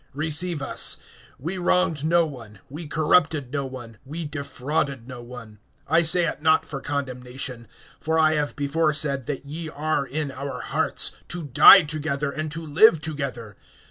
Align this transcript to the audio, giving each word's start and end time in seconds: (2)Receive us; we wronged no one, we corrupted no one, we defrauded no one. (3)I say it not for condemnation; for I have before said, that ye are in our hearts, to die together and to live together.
(2)Receive 0.15 0.63
us; 0.63 0.97
we 1.37 1.59
wronged 1.59 2.03
no 2.03 2.25
one, 2.25 2.57
we 2.69 2.87
corrupted 2.87 3.51
no 3.51 3.67
one, 3.67 3.99
we 4.03 4.25
defrauded 4.25 5.07
no 5.07 5.21
one. 5.21 5.59
(3)I 5.87 6.07
say 6.07 6.25
it 6.25 6.41
not 6.41 6.65
for 6.65 6.81
condemnation; 6.81 7.67
for 7.99 8.17
I 8.17 8.33
have 8.33 8.55
before 8.55 8.93
said, 8.93 9.27
that 9.27 9.45
ye 9.45 9.69
are 9.69 10.07
in 10.07 10.31
our 10.31 10.61
hearts, 10.61 11.11
to 11.27 11.43
die 11.43 11.83
together 11.83 12.31
and 12.31 12.51
to 12.51 12.65
live 12.65 12.99
together. 12.99 13.55